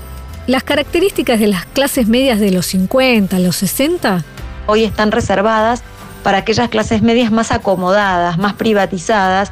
Las 0.47 0.65
características 0.65 1.41
de 1.41 1.47
las 1.47 1.65
clases 1.65 2.07
medias 2.09 2.41
de 2.41 2.51
los 2.51 2.67
50, 2.67 3.39
los 3.39 3.57
60, 3.57 4.23
hoy 4.67 4.85
están 4.85 5.13
reservadas 5.13 5.83
para 6.23 6.39
aquellas 6.39 6.69
clases 6.69 7.01
medias 7.01 7.33
más 7.33 7.53
acomodadas, 7.53 8.37
más 8.37 8.53
privatizadas 8.53 9.51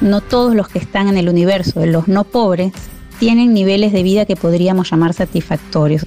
no 0.00 0.20
todos 0.20 0.54
los 0.54 0.68
que 0.68 0.78
están 0.78 1.08
en 1.08 1.16
el 1.16 1.28
universo 1.28 1.80
de 1.80 1.86
los 1.86 2.08
no 2.08 2.24
pobres 2.24 2.72
tienen 3.18 3.52
niveles 3.52 3.92
de 3.92 4.02
vida 4.02 4.24
que 4.24 4.36
podríamos 4.36 4.90
llamar 4.90 5.12
satisfactorios. 5.12 6.04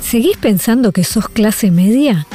¿Seguís 0.00 0.36
pensando 0.36 0.92
que 0.92 1.04
sos 1.04 1.28
clase 1.28 1.70
media? 1.70 2.26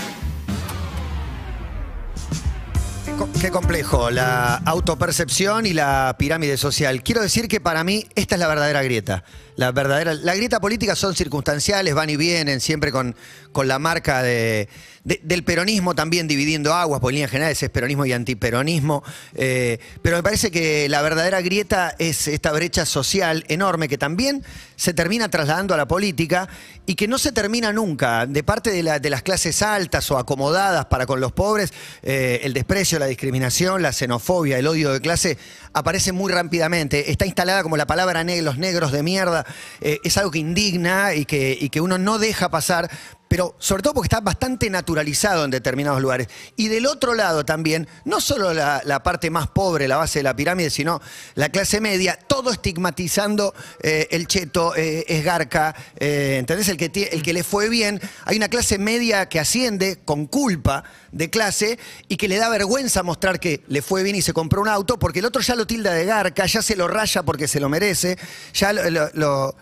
Qué 3.40 3.52
complejo, 3.52 4.10
la 4.12 4.56
autopercepción 4.56 5.66
y 5.66 5.74
la 5.74 6.16
pirámide 6.18 6.58
social. 6.58 7.04
Quiero 7.04 7.22
decir 7.22 7.48
que 7.48 7.60
para 7.62 7.84
mí 7.84 8.06
esta 8.16 8.36
es 8.36 8.40
la 8.40 8.48
verdadera 8.48 8.82
grieta. 8.82 9.24
La 9.58 9.72
verdadera, 9.72 10.14
la 10.14 10.36
grieta 10.36 10.60
política 10.60 10.96
son 10.96 11.16
circunstanciales, 11.16 11.94
van 11.94 12.10
y 12.10 12.18
vienen, 12.18 12.60
siempre 12.60 12.92
con, 12.92 13.16
con 13.54 13.70
la 13.70 13.80
marca 13.80 14.22
de, 14.22 14.68
de- 15.06 15.22
del 15.24 15.44
peronismo 15.46 15.96
también 15.96 16.28
dividiendo 16.28 16.74
aguas, 16.74 17.00
por 17.00 17.14
líneas 17.14 17.32
generales 17.32 17.64
es 17.64 17.70
peronismo 17.70 18.06
y 18.06 18.12
antiperonismo. 18.12 19.02
Eh, 19.34 19.80
pero 20.02 20.18
me 20.18 20.24
parece 20.24 20.52
que 20.52 20.90
la 20.90 21.02
verdadera 21.02 21.40
grieta 21.40 21.96
es 22.00 22.28
esta 22.28 22.52
brecha 22.52 22.86
social 22.86 23.46
enorme 23.48 23.88
que 23.88 23.98
también 23.98 24.44
se 24.76 24.94
termina 24.94 25.30
trasladando 25.30 25.74
a 25.74 25.78
la 25.78 25.88
política 25.88 26.50
y 26.86 26.96
que 26.96 27.08
no 27.08 27.18
se 27.18 27.32
termina 27.32 27.72
nunca. 27.72 28.26
De 28.26 28.44
parte 28.44 28.72
de, 28.72 28.84
la- 28.84 29.00
de 29.00 29.10
las 29.10 29.22
clases 29.22 29.62
altas 29.62 30.12
o 30.12 30.18
acomodadas 30.18 30.88
para 30.88 31.06
con 31.06 31.22
los 31.22 31.32
pobres, 31.32 31.72
eh, 32.04 32.42
el 32.44 32.52
desprecio, 32.54 33.00
la 33.00 33.06
discriminación, 33.06 33.82
la 33.82 33.94
xenofobia, 33.94 34.58
el 34.60 34.68
odio 34.68 34.92
de 34.92 35.00
clase 35.00 35.38
aparece 35.72 36.12
muy 36.12 36.30
rápidamente. 36.32 37.10
Está 37.10 37.26
instalada 37.26 37.64
como 37.64 37.78
la 37.78 37.88
palabra 37.88 38.26
ne- 38.26 38.42
los 38.42 38.58
negros 38.58 38.92
de 38.92 39.02
mierda. 39.02 39.45
Eh, 39.82 40.00
es 40.04 40.18
algo 40.18 40.32
que 40.32 40.40
indigna 40.40 41.14
y 41.14 41.26
que, 41.26 41.58
y 41.60 41.70
que 41.70 41.82
uno 41.82 41.98
no 41.98 42.20
deja 42.20 42.50
pasar. 42.50 42.90
Pero 43.28 43.56
sobre 43.60 43.82
todo 43.82 43.96
porque 43.96 44.06
está 44.06 44.20
bastante 44.20 44.70
naturalizado 44.70 45.46
en 45.46 45.52
determinados 45.52 46.02
lugares. 46.02 46.28
Y 46.56 46.68
del 46.68 46.86
otro 46.86 47.16
lado 47.16 47.44
también, 47.44 47.88
no 48.06 48.22
solo 48.22 48.54
la, 48.54 48.82
parte 49.04 49.30
más 49.30 49.48
pobre, 49.48 49.88
la 49.88 49.98
base 49.98 50.20
de 50.20 50.24
la 50.24 50.36
pirámide, 50.36 50.70
sino 50.70 51.02
la 51.34 51.50
clase 51.50 51.82
media, 51.82 52.18
todo 52.28 52.52
estigmatizando 52.52 53.54
eh, 53.82 54.08
el 54.12 54.28
cheto, 54.28 54.76
eh, 54.76 55.06
es 55.08 55.24
garca, 55.24 55.76
eh, 55.98 56.38
¿entendés? 56.40 56.70
El 56.70 56.78
que, 56.78 57.10
el 57.12 57.24
que 57.24 57.34
le 57.34 57.44
fue 57.44 57.68
bien. 57.70 58.00
Hay 58.26 58.38
una 58.38 58.48
clase 58.48 58.78
media 58.78 59.28
que 59.28 59.40
asciende 59.40 59.98
con 60.06 60.28
culpa 60.28 60.84
de 61.12 61.30
clase 61.30 61.80
y 62.08 62.18
que 62.18 62.28
le 62.28 62.38
da 62.38 62.50
vergüenza 62.50 63.02
mostrar 63.02 63.40
que 63.40 63.64
le 63.68 63.82
fue 63.82 64.04
bien 64.04 64.18
y 64.18 64.22
se 64.22 64.34
compró 64.34 64.62
un 64.62 64.68
auto 64.68 65.00
porque 65.00 65.20
el 65.20 65.26
otro 65.26 65.42
ya 65.42 65.56
lo 65.56 65.66
tilda 65.66 65.94
de 65.94 66.06
garca, 66.06 66.46
ya 66.46 66.62
se 66.62 66.76
lo 66.76 66.88
raya 66.88 67.24
porque 67.24 67.48
se 67.48 67.60
lo 67.60 67.70
merece, 67.70 68.18
ya 68.54 68.74
lo, 68.74 69.10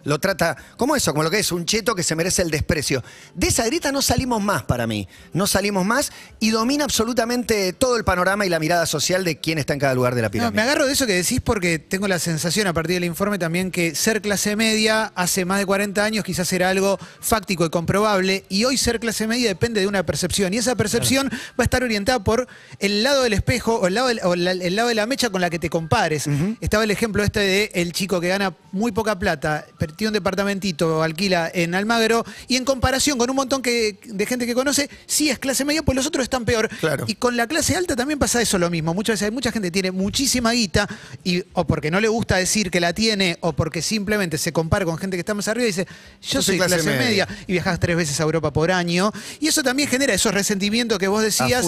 lo- 0.04 0.20
trata 0.20 0.58
como 0.78 0.96
eso, 0.96 1.12
como 1.12 1.24
lo 1.24 1.30
que 1.32 1.40
es 1.40 1.52
un 1.52 1.66
cheto 1.66 1.94
que 1.96 2.04
se 2.04 2.16
merece 2.16 2.42
el 2.42 2.50
desprecio. 2.50 3.04
De 3.36 3.53
esa 3.54 3.66
grieta 3.66 3.92
no 3.92 4.02
salimos 4.02 4.42
más 4.42 4.64
para 4.64 4.88
mí, 4.88 5.08
no 5.34 5.46
salimos 5.48 5.86
más 5.86 6.12
y 6.40 6.50
domina 6.50 6.84
absolutamente 6.86 7.72
todo 7.74 7.98
el 7.98 8.04
panorama 8.04 8.46
y 8.46 8.50
la 8.50 8.60
mirada 8.60 8.86
social 8.86 9.24
de 9.24 9.40
quién 9.40 9.58
está 9.60 9.74
en 9.74 9.80
cada 9.80 9.94
lugar 9.94 10.16
de 10.16 10.22
la 10.22 10.28
No, 10.28 10.32
pirámide. 10.32 10.56
me 10.56 10.62
agarro 10.64 10.86
de 10.88 10.94
eso 10.94 11.06
que 11.06 11.14
decís 11.14 11.40
porque 11.42 11.78
tengo 11.80 12.08
la 12.08 12.18
sensación 12.20 12.68
a 12.68 12.74
partir 12.74 12.96
del 12.96 13.06
informe 13.06 13.38
también 13.38 13.72
que 13.72 13.94
ser 13.96 14.22
clase 14.22 14.56
media 14.56 15.12
hace 15.16 15.46
más 15.46 15.60
de 15.60 15.66
40 15.66 16.04
años 16.04 16.24
quizás 16.26 16.52
era 16.52 16.70
algo 16.70 16.98
fáctico 17.22 17.66
y 17.66 17.70
comprobable 17.70 18.44
y 18.50 18.64
hoy 18.66 18.78
ser 18.78 19.00
clase 19.00 19.28
media 19.28 19.48
depende 19.50 19.80
de 19.82 19.88
una 19.88 20.04
percepción 20.06 20.54
y 20.54 20.58
esa 20.58 20.76
percepción 20.76 21.30
va 21.32 21.56
a 21.60 21.64
estar 21.64 21.84
orientada 21.84 22.24
por 22.24 22.48
el 22.80 23.04
lado 23.04 23.24
del 23.24 23.34
espejo 23.34 23.76
o 23.76 23.88
el 23.88 23.94
lado, 23.94 24.08
del- 24.08 24.22
o 24.24 24.36
la- 24.36 24.52
el 24.52 24.76
lado 24.76 24.88
de 24.90 24.96
la 24.96 25.06
mecha 25.06 25.30
con 25.30 25.42
la 25.42 25.50
que 25.50 25.60
te 25.60 25.70
compares. 25.70 26.26
Estaba 26.62 26.84
el 26.84 26.92
ejemplo 26.92 27.24
este 27.24 27.40
de 27.40 27.72
el 27.76 27.92
chico 27.94 28.20
que 28.20 28.28
gana 28.30 28.54
muy 28.72 28.92
poca 28.92 29.20
plata, 29.20 29.66
tiene 29.96 30.10
un 30.10 30.14
departamentito, 30.14 31.04
alquila 31.04 31.52
en 31.54 31.76
Almagro 31.76 32.26
y 32.48 32.56
en 32.56 32.66
comparación 32.66 33.18
con 33.18 33.30
un 33.30 33.36
montón 33.44 33.62
que- 33.62 33.98
de 34.04 34.26
gente 34.26 34.46
que 34.46 34.54
conoce, 34.54 34.90
sí 35.06 35.30
es 35.30 35.40
clase 35.40 35.64
media, 35.66 35.84
pues 35.84 35.96
los 35.96 36.06
otros 36.06 36.24
están 36.24 36.46
peor. 36.46 36.70
Claro. 36.80 37.06
Y 37.08 37.16
con 37.16 37.38
la 37.38 37.48
clase 37.48 37.76
alta 37.76 37.96
también 37.96 38.20
pasa 38.20 38.42
eso 38.42 38.58
lo 38.58 38.70
mismo. 38.70 38.94
Muchas 38.94 39.14
veces 39.16 39.26
hay 39.26 39.32
mucha 39.32 39.52
gente 39.52 39.68
que 39.68 39.72
tiene 39.72 39.92
muchísima 39.92 40.52
guita 40.52 40.88
y 41.24 41.44
o 41.54 41.66
porque 41.68 41.92
no 41.92 42.00
le 42.02 42.08
gusta 42.08 42.38
decir 42.38 42.72
que 42.72 42.80
la 42.80 42.94
tiene 42.94 43.38
o 43.42 43.54
porque 43.54 43.82
simplemente 43.82 44.38
se 44.38 44.52
compara 44.52 44.86
con 44.86 44.98
gente 44.98 45.16
que 45.18 45.22
está 45.22 45.34
más 45.34 45.48
arriba 45.48 45.64
y 45.66 45.68
dice, 45.68 45.88
yo, 46.22 46.42
soy 46.42 46.58
clase, 46.58 46.84
media. 46.84 47.28
y 47.48 47.52
viajas 47.54 47.80
tres 47.80 47.96
veces 47.96 48.20
a 48.20 48.24
Europa 48.24 48.52
por 48.52 48.72
año. 48.72 49.12
Y 49.40 49.48
eso 49.48 49.64
también 49.64 49.90
genera 49.90 50.14
esos 50.14 50.34
resentimientos 50.34 50.98
que 50.98 51.08
vos 51.08 51.22
decías 51.22 51.66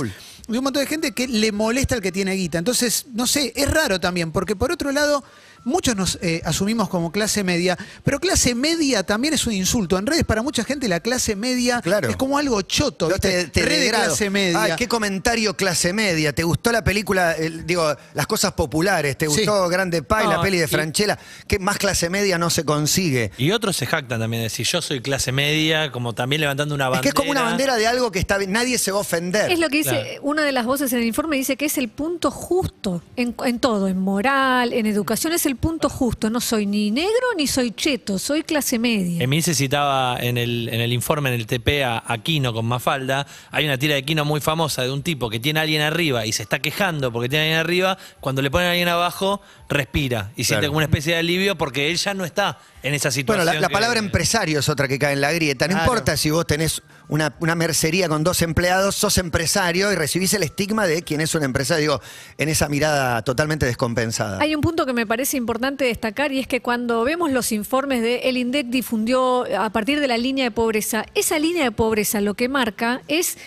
de 0.47 0.57
un 0.57 0.63
montón 0.63 0.81
de 0.83 0.87
gente 0.87 1.11
que 1.11 1.27
le 1.27 1.51
molesta 1.51 1.95
al 1.95 2.01
que 2.01 2.11
tiene 2.11 2.33
guita. 2.33 2.57
Entonces, 2.59 3.05
no 3.13 3.25
sé, 3.27 3.51
es 3.55 3.69
raro 3.69 3.99
también, 3.99 4.31
porque 4.31 4.55
por 4.55 4.71
otro 4.71 4.91
lado, 4.91 5.23
muchos 5.65 5.95
nos 5.95 6.17
eh, 6.21 6.41
asumimos 6.45 6.87
como 6.87 7.11
clase 7.11 7.43
media, 7.43 7.77
pero 8.03 8.19
clase 8.19 8.55
media 8.55 9.03
también 9.03 9.33
es 9.33 9.45
un 9.45 9.53
insulto. 9.53 9.97
En 9.97 10.05
redes, 10.05 10.23
para 10.23 10.41
mucha 10.41 10.63
gente, 10.63 10.87
la 10.87 11.01
clase 11.01 11.35
media 11.35 11.81
Claro. 11.81 12.07
es 12.09 12.15
como 12.15 12.37
algo 12.37 12.61
choto. 12.61 13.09
¿viste? 13.09 13.47
te, 13.49 13.61
de 13.65 13.89
clase 13.89 14.29
media. 14.29 14.61
Ay, 14.63 14.71
qué 14.77 14.87
comentario 14.87 15.55
clase 15.57 15.91
media. 15.91 16.33
¿Te 16.33 16.43
gustó 16.43 16.71
la 16.71 16.83
película, 16.83 17.33
el- 17.33 17.65
digo, 17.65 17.93
las 18.13 18.27
cosas 18.27 18.53
populares? 18.53 19.17
¿Te 19.17 19.25
Sí. 19.27 19.31
gustó 19.45 19.67
Grande 19.67 20.01
Pai, 20.03 20.27
la 20.27 20.41
peli 20.41 20.57
de 20.57 20.67
Franchella? 20.67 21.17
¿Qué 21.47 21.59
más 21.59 21.77
clase 21.77 22.09
media 22.09 22.37
no 22.37 22.49
se 22.49 22.63
consigue? 22.63 23.31
Y 23.37 23.51
otros 23.51 23.75
se 23.75 23.85
jactan 23.85 24.19
también 24.19 24.41
de 24.41 24.45
decir, 24.45 24.65
yo 24.65 24.81
soy 24.81 25.01
clase 25.01 25.31
media, 25.31 25.91
como 25.91 26.13
también 26.13 26.41
levantando 26.41 26.75
una 26.75 26.85
Es 26.85 26.89
bandera. 26.91 27.01
que 27.01 27.09
es 27.09 27.13
como 27.15 27.31
una 27.31 27.41
bandera 27.41 27.75
de 27.75 27.87
algo 27.87 28.11
que 28.11 28.19
está 28.19 28.37
bien. 28.37 28.51
Nadie 28.51 28.77
se 28.77 28.91
va 28.91 28.99
a 28.99 29.01
ofender. 29.01 29.51
Es 29.51 29.59
lo 29.59 29.69
que 29.69 29.77
dice, 29.77 29.89
Claro. 29.89 30.21
una 30.21 30.43
de 30.43 30.51
las 30.51 30.65
voces 30.65 30.93
en 30.93 30.99
el 30.99 31.05
informe 31.05 31.35
dice 31.37 31.57
que 31.57 31.65
es 31.65 31.77
el 31.77 31.89
punto 31.89 32.29
justo 32.29 33.01
en, 33.15 33.35
en 33.43 33.59
todo, 33.59 33.87
en 33.87 33.97
moral, 33.97 34.73
en 34.73 34.85
educación, 34.85 35.33
es 35.33 35.45
el 35.45 35.54
punto 35.55 35.89
justo. 35.89 36.29
No 36.29 36.39
soy 36.41 36.65
ni 36.65 36.91
negro 36.91 37.11
ni 37.37 37.47
soy 37.47 37.71
cheto, 37.71 38.17
soy 38.19 38.43
clase 38.43 38.79
media. 38.79 39.23
Emil 39.23 39.43
se 39.43 39.53
citaba 39.55 40.17
en 40.19 40.37
el, 40.37 40.69
en 40.71 40.81
el 40.81 40.93
informe, 40.93 41.29
en 41.33 41.35
el 41.35 41.47
TP, 41.47 41.83
a, 41.83 42.03
a 42.05 42.17
Kino 42.19 42.53
con 42.53 42.65
Mafalda. 42.65 43.25
Hay 43.51 43.65
una 43.65 43.77
tira 43.77 43.95
de 43.95 44.03
Kino 44.03 44.25
muy 44.25 44.41
famosa 44.41 44.83
de 44.83 44.91
un 44.91 45.03
tipo 45.03 45.29
que 45.29 45.39
tiene 45.39 45.59
a 45.59 45.63
alguien 45.63 45.81
arriba 45.81 46.25
y 46.25 46.31
se 46.31 46.43
está 46.43 46.59
quejando 46.59 47.11
porque 47.11 47.29
tiene 47.29 47.43
a 47.43 47.45
alguien 47.45 47.59
arriba. 47.59 47.97
Cuando 48.19 48.41
le 48.41 48.51
ponen 48.51 48.67
a 48.67 48.71
alguien 48.71 48.87
abajo, 48.89 49.41
respira 49.69 50.31
y 50.35 50.43
siente 50.43 50.61
Claro. 50.61 50.67
como 50.69 50.77
una 50.77 50.85
especie 50.85 51.13
de 51.13 51.19
alivio 51.19 51.57
porque 51.57 51.89
él 51.91 51.97
ya 51.97 52.13
no 52.13 52.25
está 52.25 52.59
en 52.83 52.93
esa 52.93 53.11
situación. 53.11 53.45
Bueno, 53.45 53.51
la, 53.53 53.59
la 53.61 53.67
que- 53.67 53.73
palabra 53.73 53.99
empresario 53.99 54.59
es 54.59 54.69
otra 54.69 54.87
que 54.87 54.99
cae 54.99 55.13
en 55.13 55.21
la 55.21 55.31
grieta. 55.31 55.67
No 55.67 55.71
Claro. 55.73 55.85
importa 55.91 56.17
si 56.17 56.29
vos 56.29 56.45
tenés 56.45 56.81
una, 57.07 57.35
una 57.39 57.55
mercería 57.55 58.09
con 58.09 58.23
dos 58.23 58.41
empleados, 58.41 58.95
sos 58.95 59.17
empresario 59.17 59.91
y 59.91 59.95
recibís 59.95 60.33
el 60.33 60.43
estigma 60.43 60.87
de 60.87 61.03
quién 61.03 61.21
es 61.21 61.35
un 61.35 61.43
empresario, 61.43 61.81
digo, 61.81 62.01
en 62.37 62.49
esa 62.49 62.69
mirada 62.69 63.21
totalmente 63.23 63.65
descompensada. 63.65 64.39
Hay 64.41 64.55
un 64.55 64.61
punto 64.61 64.85
que 64.85 64.93
me 64.93 65.05
parece 65.05 65.37
importante 65.37 65.85
destacar 65.85 66.31
y 66.31 66.39
es 66.39 66.47
que 66.47 66.61
cuando 66.61 67.03
vemos 67.03 67.31
los 67.31 67.51
informes 67.51 68.01
de 68.01 68.29
El 68.29 68.37
INDEC 68.37 68.67
difundió 68.67 69.45
a 69.57 69.69
partir 69.69 69.99
de 69.99 70.07
la 70.07 70.17
línea 70.17 70.45
de 70.45 70.51
pobreza, 70.51 71.05
esa 71.13 71.39
línea 71.39 71.63
de 71.63 71.71
pobreza 71.71 72.21
lo 72.21 72.33
que 72.33 72.49
marca 72.49 73.01
es 73.07 73.37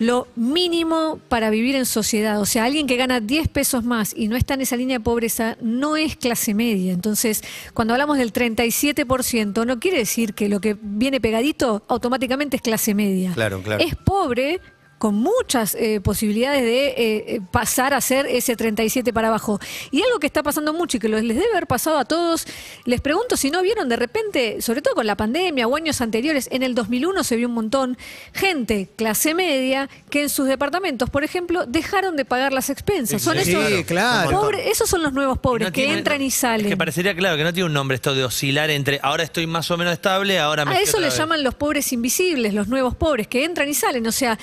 lo 0.00 0.26
mínimo 0.34 1.20
para 1.28 1.50
vivir 1.50 1.76
en 1.76 1.84
sociedad. 1.84 2.40
O 2.40 2.46
sea, 2.46 2.64
alguien 2.64 2.86
que 2.86 2.96
gana 2.96 3.20
10 3.20 3.48
pesos 3.48 3.84
más 3.84 4.14
y 4.16 4.28
no 4.28 4.36
está 4.36 4.54
en 4.54 4.62
esa 4.62 4.76
línea 4.76 4.96
de 4.98 5.04
pobreza 5.04 5.58
no 5.60 5.94
es 5.96 6.16
clase 6.16 6.54
media. 6.54 6.94
Entonces, 6.94 7.42
cuando 7.74 7.92
hablamos 7.92 8.16
del 8.16 8.32
37%, 8.32 9.66
no 9.66 9.78
quiere 9.78 9.98
decir 9.98 10.32
que 10.32 10.48
lo 10.48 10.58
que 10.58 10.74
viene 10.80 11.20
pegadito 11.20 11.82
automáticamente 11.86 12.56
es 12.56 12.62
clase 12.62 12.94
media. 12.94 13.32
Claro, 13.34 13.62
claro. 13.62 13.84
Es 13.84 13.94
pobre 13.94 14.60
con 15.00 15.14
muchas 15.14 15.74
eh, 15.76 15.98
posibilidades 16.02 16.62
de 16.62 16.88
eh, 16.88 16.94
eh, 16.98 17.40
pasar 17.50 17.94
a 17.94 18.02
ser 18.02 18.26
ese 18.26 18.54
37 18.54 19.14
para 19.14 19.28
abajo. 19.28 19.58
Y 19.90 20.02
algo 20.02 20.18
que 20.20 20.26
está 20.26 20.42
pasando 20.42 20.74
mucho 20.74 20.98
y 20.98 21.00
que 21.00 21.08
les 21.08 21.22
debe 21.26 21.46
haber 21.52 21.66
pasado 21.66 21.96
a 21.96 22.04
todos, 22.04 22.46
les 22.84 23.00
pregunto 23.00 23.38
si 23.38 23.50
no 23.50 23.62
vieron 23.62 23.88
de 23.88 23.96
repente, 23.96 24.60
sobre 24.60 24.82
todo 24.82 24.94
con 24.94 25.06
la 25.06 25.16
pandemia 25.16 25.66
o 25.66 25.74
años 25.74 26.02
anteriores, 26.02 26.48
en 26.52 26.62
el 26.62 26.74
2001 26.74 27.24
se 27.24 27.36
vio 27.36 27.48
un 27.48 27.54
montón, 27.54 27.96
gente 28.34 28.90
clase 28.94 29.32
media 29.34 29.88
que 30.10 30.20
en 30.20 30.28
sus 30.28 30.46
departamentos, 30.46 31.08
por 31.08 31.24
ejemplo, 31.24 31.64
dejaron 31.66 32.14
de 32.16 32.26
pagar 32.26 32.52
las 32.52 32.68
expensas. 32.68 33.22
Son 33.22 33.38
Sí, 33.38 33.52
esos, 33.52 33.86
claro. 33.86 34.30
pobre- 34.38 34.70
esos 34.70 34.90
son 34.90 35.02
los 35.02 35.14
nuevos 35.14 35.38
pobres 35.38 35.68
No 35.68 35.72
que 35.72 35.80
tiene- 35.80 35.96
entran 35.98 36.20
y 36.20 36.26
Es 36.26 36.34
salen. 36.34 36.68
que 36.68 36.76
parecería 36.76 37.16
claro 37.16 37.38
que 37.38 37.44
no 37.44 37.54
tiene 37.54 37.68
un 37.68 37.72
nombre 37.72 37.94
esto 37.94 38.14
de 38.14 38.22
oscilar 38.24 38.68
entre 38.68 39.00
ahora 39.02 39.22
estoy 39.22 39.46
más 39.46 39.70
o 39.70 39.78
menos 39.78 39.94
estable, 39.94 40.38
ahora 40.38 40.66
me 40.66 40.74
A 40.76 40.80
eso 40.82 40.98
le 41.00 41.06
vez. 41.06 41.16
llaman 41.16 41.42
los 41.42 41.54
pobres 41.54 41.90
invisibles, 41.94 42.52
los 42.52 42.68
nuevos 42.68 42.94
pobres, 42.96 43.28
que 43.28 43.44
entran 43.46 43.66
y 43.66 43.72
salen. 43.72 44.06
O 44.06 44.12
sea, 44.12 44.38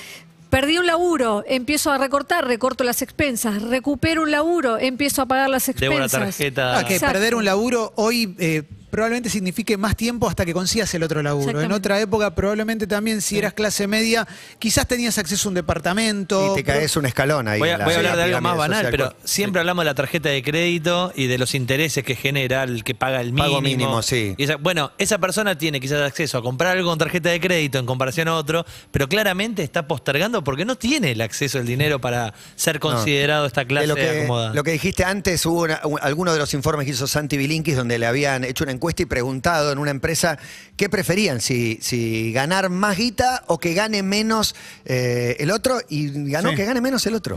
perdí 0.50 0.78
un 0.78 0.86
laburo, 0.86 1.44
empiezo 1.46 1.90
a 1.90 1.98
recortar, 1.98 2.46
recorto 2.46 2.84
las 2.84 3.02
expensas. 3.02 3.62
Recupero 3.62 4.22
un 4.22 4.30
laburo, 4.30 4.78
empiezo 4.78 5.22
a 5.22 5.26
pagar 5.26 5.50
las 5.50 5.66
Debo 5.66 5.94
una 5.96 6.04
expensas. 6.06 6.36
tarjeta. 6.36 6.78
Ah, 6.78 6.84
que 6.86 6.94
Exacto. 6.94 7.12
perder 7.14 7.34
un 7.34 7.44
laburo 7.44 7.92
hoy 7.96 8.34
eh, 8.38 8.62
probablemente 8.90 9.28
signifique 9.30 9.76
más 9.76 9.96
tiempo 9.96 10.28
hasta 10.28 10.44
que 10.44 10.52
consigas 10.54 10.92
el 10.94 11.02
otro 11.02 11.22
laburo. 11.22 11.60
En 11.60 11.72
otra 11.72 12.00
época 12.00 12.34
probablemente 12.34 12.86
también 12.86 13.20
si 13.20 13.38
eras 13.38 13.52
clase 13.52 13.86
media 13.86 14.26
quizás 14.58 14.86
tenías 14.88 15.18
acceso 15.18 15.48
a 15.48 15.50
un 15.50 15.54
departamento. 15.54 16.52
y 16.52 16.56
te 16.56 16.64
caes 16.64 16.96
un 16.96 17.06
escalón 17.06 17.48
ahí. 17.48 17.58
Voy 17.58 17.68
a, 17.68 17.72
en 17.74 17.78
la- 17.80 17.84
voy 17.84 17.94
a 17.94 17.96
hablar 17.98 18.16
de 18.16 18.22
algo 18.24 18.40
más 18.40 18.56
banal, 18.56 18.84
social. 18.86 18.90
pero 18.90 19.14
siempre 19.24 19.60
hablamos 19.60 19.82
de 19.82 19.86
la 19.86 19.94
tarjeta 19.94 20.28
de 20.28 20.42
crédito 20.42 21.12
y 21.14 21.26
de 21.26 21.38
los 21.38 21.54
intereses 21.54 22.04
que 22.04 22.14
genera 22.14 22.62
el 22.64 22.84
que 22.84 22.94
paga 22.94 23.20
el 23.20 23.32
mínimo. 23.32 23.44
Pago 23.48 23.60
mínimo, 23.60 24.02
sí. 24.02 24.34
Y 24.36 24.44
esa- 24.44 24.56
bueno, 24.56 24.92
esa 24.98 25.18
persona 25.18 25.56
tiene 25.56 25.80
quizás 25.80 26.02
acceso 26.02 26.38
a 26.38 26.42
comprar 26.42 26.76
algo 26.76 26.88
con 26.90 26.98
tarjeta 26.98 27.28
de 27.30 27.40
crédito 27.40 27.78
en 27.78 27.86
comparación 27.86 28.28
a 28.28 28.34
otro, 28.34 28.64
pero 28.90 29.08
claramente 29.08 29.62
está 29.62 29.86
postergando 29.86 30.42
porque 30.44 30.64
no 30.64 30.76
tiene 30.76 31.12
el 31.12 31.20
acceso 31.20 31.58
al 31.58 31.66
dinero 31.66 32.00
para 32.00 32.34
ser 32.56 32.80
considerado 32.80 33.46
esta 33.46 33.64
clase 33.64 33.82
De 33.82 33.88
lo 33.88 33.94
que, 33.96 34.20
acomodada. 34.20 34.54
lo 34.54 34.62
que 34.64 34.72
dijiste 34.72 35.04
antes, 35.04 35.44
hubo 35.46 35.62
una- 35.62 35.80
un- 35.84 35.98
alguno 36.02 36.32
de 36.32 36.38
los 36.38 36.54
informes 36.54 36.84
que 36.86 36.92
hizo 36.92 37.06
Santi 37.06 37.36
Bilinkis 37.36 37.76
donde 37.76 37.98
le 37.98 38.06
habían 38.06 38.44
hecho 38.44 38.64
una 38.64 38.72
encuesta 38.78 39.02
y 39.02 39.06
preguntado 39.06 39.72
en 39.72 39.78
una 39.78 39.90
empresa 39.90 40.38
qué 40.78 40.88
preferían, 40.88 41.40
si, 41.42 41.78
si 41.82 42.32
ganar 42.32 42.70
más 42.70 42.96
guita 42.96 43.42
o 43.48 43.58
que 43.58 43.74
gane 43.74 44.02
menos 44.02 44.54
eh, 44.86 45.36
el 45.40 45.50
otro, 45.50 45.78
y 45.90 46.30
ganó 46.30 46.50
Sí. 46.50 46.56
que 46.56 46.64
gane 46.64 46.80
menos 46.80 47.04
el 47.06 47.14
otro. 47.14 47.36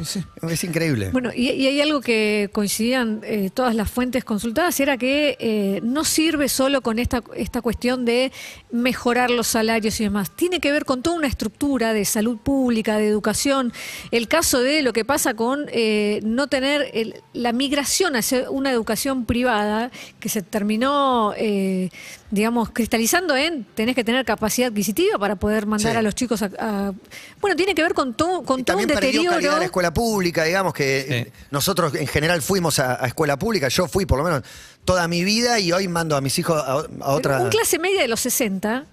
Es 0.50 0.64
increíble. 0.64 1.10
Bueno, 1.12 1.32
y, 1.36 1.50
y 1.50 1.68
hay 1.68 1.82
algo 1.82 2.00
que 2.00 2.50
coincidían 2.54 3.20
eh, 3.24 3.50
todas 3.54 3.76
las 3.76 3.90
fuentes 3.92 4.24
consultadas, 4.24 4.80
era 4.80 4.96
que 4.96 5.36
eh, 5.40 5.80
no 5.84 6.06
sirve 6.06 6.48
solo 6.48 6.82
con 6.82 7.00
esta, 7.00 7.24
esta 7.36 7.62
cuestión 7.62 8.06
de 8.06 8.32
mejorar 8.72 9.30
los 9.32 9.48
salarios 9.48 10.00
y 10.00 10.04
demás. 10.04 10.32
Tiene 10.36 10.60
que 10.60 10.72
ver 10.72 10.86
con 10.86 11.02
toda 11.02 11.18
una 11.18 11.28
estructura 11.28 11.94
de 11.94 12.06
salud 12.06 12.38
pública, 12.38 12.98
de 12.98 13.08
educación. 13.08 13.74
El 14.12 14.28
caso 14.28 14.60
de 14.62 14.84
lo 14.84 14.94
que 14.94 15.04
pasa 15.04 15.34
con 15.34 15.66
eh, 15.72 16.20
no 16.24 16.48
tener 16.48 16.92
el- 16.94 17.16
la 17.34 17.52
migración 17.54 18.16
hacia 18.16 18.52
una 18.52 18.72
educación 18.72 19.26
privada 19.26 19.90
que 20.20 20.30
se 20.30 20.44
terminó, 20.44 21.34
eh, 21.36 21.90
digamos, 22.32 22.70
cristalizando 22.72 23.36
en 23.36 23.66
tenés 23.76 23.94
que 23.94 24.04
tener 24.04 24.24
capacidad 24.26 24.70
adquisitiva 24.70 25.20
para 25.20 25.36
poder 25.36 25.66
mandar 25.66 25.92
Sí. 25.92 25.98
a 25.98 26.02
los 26.02 26.16
chicos 26.16 26.42
a... 26.42 26.50
a- 26.60 26.94
bueno, 27.40 27.56
tiene 27.56 27.76
que 27.76 27.84
ver 27.84 27.94
con 27.94 28.14
todo, 28.14 28.44
con 28.44 28.64
todo 28.64 28.78
un 28.78 28.88
También 28.88 28.88
perdió 29.00 29.24
deterioro. 29.32 29.60
la 29.60 29.66
escuela 29.66 29.94
pública, 29.94 30.44
digamos 30.46 30.74
que 30.74 31.00
eh, 31.10 31.32
nosotros 31.52 31.94
en 31.96 32.08
general 32.08 32.42
fuimos 32.42 32.80
a, 32.80 33.04
a 33.04 33.08
escuela 33.08 33.38
pública, 33.38 33.68
yo 33.68 33.88
fui 33.88 34.06
por 34.06 34.18
lo 34.18 34.24
menos 34.24 34.44
toda 34.86 35.08
mi 35.08 35.24
vida 35.24 35.60
y 35.60 35.72
hoy 35.72 35.88
mando 35.88 36.16
a 36.16 36.22
mis 36.22 36.40
hijos 36.40 36.62
a, 36.66 36.72
a 37.06 37.12
otra... 37.12 37.40
Un 37.42 37.50
clase 37.50 37.78
media 37.80 38.02
de 38.02 38.08
los 38.08 38.20
60 38.22 38.86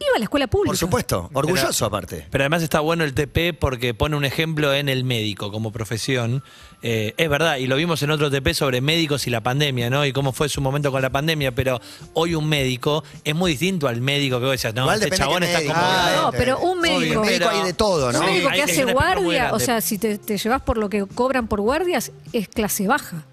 iba 0.00 0.16
a 0.16 0.18
la 0.18 0.24
escuela 0.24 0.46
pública. 0.46 0.70
Por 0.70 0.76
supuesto, 0.76 1.30
orgulloso 1.32 1.86
aparte. 1.86 2.26
Pero 2.30 2.42
además 2.44 2.62
está 2.62 2.80
bueno 2.80 3.04
el 3.04 3.14
TP 3.14 3.52
porque 3.58 3.94
pone 3.94 4.16
un 4.16 4.24
ejemplo 4.24 4.74
en 4.74 4.88
el 4.88 5.04
médico 5.04 5.50
como 5.52 5.72
profesión. 5.72 6.42
Eh, 6.82 7.14
es 7.16 7.30
verdad, 7.30 7.56
y 7.56 7.66
lo 7.66 7.76
vimos 7.76 8.02
en 8.02 8.10
otro 8.10 8.30
TP 8.30 8.52
sobre 8.52 8.82
médicos 8.82 9.26
y 9.26 9.30
la 9.30 9.42
pandemia, 9.42 9.88
¿no? 9.88 10.04
Y 10.04 10.12
cómo 10.12 10.32
fue 10.32 10.50
su 10.50 10.60
momento 10.60 10.92
con 10.92 11.00
la 11.00 11.08
pandemia, 11.10 11.52
pero 11.54 11.80
hoy 12.12 12.34
un 12.34 12.46
médico 12.46 13.02
es 13.24 13.34
muy 13.34 13.52
distinto 13.52 13.88
al 13.88 14.02
médico 14.02 14.38
que 14.38 14.44
vos 14.44 14.52
decías, 14.52 14.74
no, 14.74 14.82
Igual 14.82 14.96
este 14.96 15.06
depende 15.06 15.24
chabón 15.24 15.40
qué 15.40 15.46
está 15.46 15.58
médico. 15.60 15.74
como... 15.74 15.86
Ah, 15.86 16.20
No, 16.24 16.32
pero 16.32 16.58
un 16.58 16.80
médico. 16.80 17.20
Obvio, 17.20 17.24
médico 17.24 17.48
hay 17.48 17.62
de 17.62 17.72
todo, 17.72 18.12
¿no? 18.12 18.20
Un 18.20 18.26
médico 18.26 18.48
hay- 18.50 18.54
que 18.56 18.62
hay 18.64 18.70
hace 18.70 18.82
una 18.84 18.92
espectro 18.92 19.22
muy 19.22 19.34
guardia, 19.34 19.54
o 19.54 19.60
sea, 19.60 19.80
si 19.80 19.96
te, 19.96 20.18
te 20.18 20.36
llevas 20.36 20.60
por 20.60 20.76
lo 20.76 20.90
que 20.90 21.06
cobran 21.06 21.48
por 21.48 21.60
guardias, 21.62 22.12
es 22.34 22.48
clase 22.48 22.86
baja. 22.86 23.24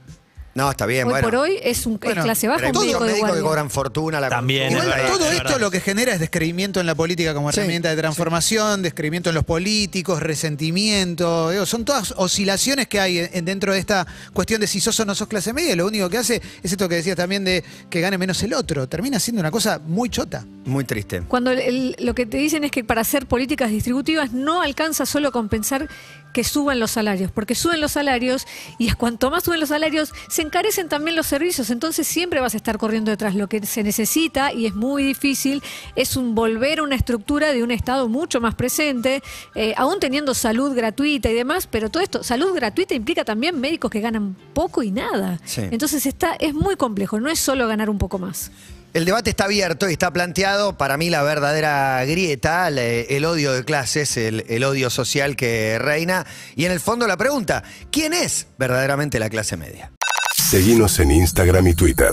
No, 0.53 0.69
está 0.69 0.85
bien, 0.85 1.05
Hoy 1.07 1.11
bueno. 1.11 1.27
por 1.29 1.35
hoy 1.37 1.59
es 1.63 1.85
un 1.85 1.93
es 1.93 1.99
Bueno, 2.01 2.23
clase 2.23 2.47
baja 2.49 2.59
un 2.59 2.65
hay 2.65 2.71
médico 2.73 2.83
muchos 2.83 2.99
de 3.01 3.05
médicos 3.07 3.19
que 3.29 3.31
guardia. 3.41 3.49
cobran 3.49 3.69
fortuna. 3.69 4.19
La 4.19 4.27
También, 4.29 4.63
es 4.67 4.71
Igual 4.73 4.87
verdad, 4.87 5.07
todo 5.07 5.25
es 5.27 5.31
esto 5.31 5.43
verdad. 5.45 5.59
lo 5.61 5.71
que 5.71 5.79
genera 5.79 6.13
es 6.13 6.19
descreimiento 6.19 6.79
en 6.81 6.85
la 6.87 6.95
política 6.95 7.33
como 7.33 7.51
Sí. 7.51 7.59
herramienta 7.59 7.89
de 7.89 7.95
transformación, 7.95 8.81
descreimiento 8.81 9.29
en 9.29 9.35
los 9.35 9.45
políticos, 9.45 10.21
resentimiento. 10.21 11.49
digo, 11.51 11.65
son 11.65 11.85
todas 11.85 12.13
oscilaciones 12.17 12.87
que 12.87 12.99
hay 12.99 13.19
en- 13.31 13.45
dentro 13.45 13.73
de 13.73 13.79
esta 13.79 14.05
cuestión 14.33 14.59
de 14.61 14.67
si 14.67 14.79
sos 14.79 14.99
o 14.99 15.05
no 15.05 15.15
sos 15.15 15.27
clase 15.27 15.53
media. 15.53 15.75
Lo 15.75 15.85
único 15.87 16.09
que 16.09 16.17
hace 16.17 16.41
es 16.63 16.71
esto 16.71 16.87
que 16.89 16.95
decías 16.95 17.15
también 17.15 17.43
de 17.43 17.63
que 17.89 18.01
gane 18.01 18.17
menos 18.17 18.41
el 18.43 18.53
otro. 18.53 18.87
Termina 18.87 19.19
siendo 19.19 19.39
una 19.39 19.51
cosa 19.51 19.79
muy 19.85 20.09
chota. 20.09 20.45
Muy 20.65 20.83
triste. 20.83 21.21
Cuando 21.27 21.51
el- 21.51 21.59
el- 21.59 21.95
lo 21.99 22.13
que 22.13 22.25
te 22.25 22.37
dicen 22.37 22.63
es 22.63 22.71
que 22.71 22.83
para 22.83 23.01
hacer 23.01 23.25
políticas 23.25 23.69
distributivas 23.71 24.31
no 24.31 24.61
alcanza 24.61 25.05
solo 25.05 25.31
con 25.31 25.49
pensar 25.49 25.87
que 26.33 26.43
suban 26.43 26.79
los 26.79 26.91
salarios, 26.91 27.31
porque 27.31 27.55
suben 27.55 27.81
los 27.81 27.93
salarios 27.93 28.45
y 28.77 28.91
cuanto 28.91 29.29
más 29.31 29.43
suben 29.43 29.59
los 29.59 29.69
salarios, 29.69 30.13
se 30.29 30.41
encarecen 30.41 30.89
también 30.89 31.15
los 31.15 31.27
servicios, 31.27 31.69
entonces 31.69 32.07
siempre 32.07 32.39
vas 32.39 32.53
a 32.53 32.57
estar 32.57 32.77
corriendo 32.77 33.11
detrás. 33.11 33.35
Lo 33.35 33.47
que 33.47 33.65
se 33.65 33.83
necesita, 33.83 34.53
y 34.53 34.65
es 34.65 34.75
muy 34.75 35.03
difícil, 35.03 35.61
es 35.95 36.15
un 36.15 36.35
volver 36.35 36.79
a 36.79 36.83
una 36.83 36.95
estructura 36.95 37.51
de 37.53 37.63
un 37.63 37.71
Estado 37.71 38.07
mucho 38.09 38.41
más 38.41 38.55
presente, 38.55 39.23
eh, 39.55 39.73
aún 39.77 39.99
teniendo 39.99 40.33
salud 40.33 40.75
gratuita 40.75 41.29
y 41.29 41.33
demás, 41.33 41.67
pero 41.67 41.89
todo 41.89 42.03
esto, 42.03 42.23
salud 42.23 42.53
gratuita 42.53 42.93
implica 42.93 43.23
también 43.25 43.59
médicos 43.59 43.89
que 43.91 44.01
ganan 44.01 44.35
poco 44.53 44.83
y 44.83 44.91
nada. 44.91 45.39
Sí. 45.45 45.61
Entonces 45.71 46.05
está, 46.05 46.33
es 46.39 46.53
muy 46.53 46.75
complejo, 46.75 47.19
no 47.19 47.29
es 47.29 47.39
solo 47.39 47.67
ganar 47.67 47.89
un 47.89 47.97
poco 47.97 48.19
más. 48.19 48.51
El 48.93 49.05
debate 49.05 49.29
está 49.29 49.45
abierto 49.45 49.89
y 49.89 49.93
está 49.93 50.11
planteado. 50.11 50.77
Para 50.77 50.97
mí, 50.97 51.09
la 51.09 51.23
verdadera 51.23 52.03
grieta, 52.05 52.67
el 52.67 53.25
odio 53.25 53.53
de 53.53 53.63
clases, 53.63 54.17
el, 54.17 54.63
odio 54.63 54.89
social 54.89 55.37
que 55.37 55.79
reina. 55.79 56.25
Y 56.55 56.65
en 56.65 56.73
el 56.73 56.81
fondo, 56.81 57.07
la 57.07 57.15
pregunta: 57.15 57.63
¿quién 57.89 58.13
es 58.13 58.47
verdaderamente 58.57 59.17
la 59.19 59.29
clase 59.29 59.55
media? 59.55 59.91
Seguimos 60.35 60.99
en 60.99 61.11
Instagram 61.11 61.67
y 61.67 61.73
Twitter. 61.73 62.11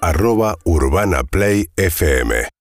Arroba 0.00 0.56
FM. 1.76 2.44